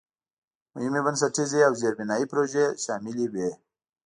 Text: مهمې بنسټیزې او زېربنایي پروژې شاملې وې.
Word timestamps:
مهمې 0.73 1.01
بنسټیزې 1.05 1.59
او 1.67 1.73
زېربنایي 1.81 2.25
پروژې 2.31 2.65
شاملې 2.83 3.25
وې. 3.33 3.49